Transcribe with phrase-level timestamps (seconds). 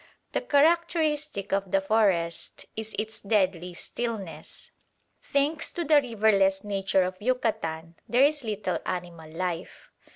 [0.31, 4.71] The characteristic of the forest is its deadly stillness.
[5.21, 9.91] Thanks to the riverless nature of Yucatan there is little animal life.